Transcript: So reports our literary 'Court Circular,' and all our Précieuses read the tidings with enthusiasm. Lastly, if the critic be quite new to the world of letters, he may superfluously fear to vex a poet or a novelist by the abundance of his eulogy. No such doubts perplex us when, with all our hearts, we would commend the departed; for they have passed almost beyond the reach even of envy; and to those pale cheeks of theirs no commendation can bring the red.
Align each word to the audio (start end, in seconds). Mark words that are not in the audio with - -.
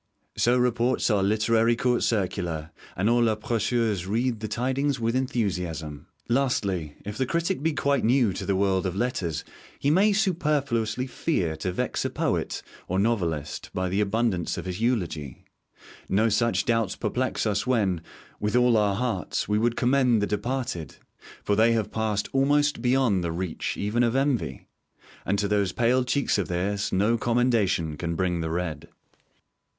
So 0.35 0.57
reports 0.57 1.11
our 1.11 1.21
literary 1.21 1.75
'Court 1.75 2.01
Circular,' 2.01 2.71
and 2.97 3.07
all 3.07 3.29
our 3.29 3.35
Précieuses 3.35 4.07
read 4.07 4.39
the 4.39 4.47
tidings 4.47 4.99
with 4.99 5.15
enthusiasm. 5.15 6.07
Lastly, 6.27 6.95
if 7.05 7.19
the 7.19 7.27
critic 7.27 7.61
be 7.61 7.73
quite 7.73 8.03
new 8.03 8.33
to 8.33 8.45
the 8.47 8.55
world 8.55 8.87
of 8.87 8.95
letters, 8.95 9.43
he 9.77 9.91
may 9.91 10.11
superfluously 10.11 11.05
fear 11.05 11.55
to 11.57 11.71
vex 11.71 12.03
a 12.03 12.09
poet 12.09 12.63
or 12.87 12.97
a 12.97 12.99
novelist 12.99 13.69
by 13.75 13.89
the 13.89 14.01
abundance 14.01 14.57
of 14.57 14.65
his 14.65 14.81
eulogy. 14.81 15.45
No 16.09 16.29
such 16.29 16.65
doubts 16.65 16.95
perplex 16.95 17.45
us 17.45 17.67
when, 17.67 18.01
with 18.39 18.55
all 18.55 18.77
our 18.77 18.95
hearts, 18.95 19.47
we 19.47 19.59
would 19.59 19.75
commend 19.75 20.19
the 20.19 20.25
departed; 20.25 20.95
for 21.43 21.55
they 21.55 21.73
have 21.73 21.91
passed 21.91 22.27
almost 22.33 22.81
beyond 22.81 23.23
the 23.23 23.31
reach 23.31 23.77
even 23.77 24.01
of 24.01 24.15
envy; 24.15 24.65
and 25.27 25.37
to 25.37 25.47
those 25.47 25.71
pale 25.71 26.03
cheeks 26.03 26.39
of 26.39 26.47
theirs 26.47 26.91
no 26.91 27.19
commendation 27.19 27.95
can 27.97 28.15
bring 28.15 28.41
the 28.41 28.49
red. 28.49 28.89